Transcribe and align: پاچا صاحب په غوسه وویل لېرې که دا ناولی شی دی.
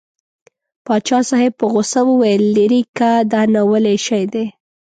پاچا 0.85 1.19
صاحب 1.29 1.53
په 1.59 1.65
غوسه 1.71 2.01
وویل 2.09 2.43
لېرې 2.55 2.81
که 2.97 3.09
دا 3.31 3.41
ناولی 3.53 3.97
شی 4.05 4.23
دی. 4.33 4.45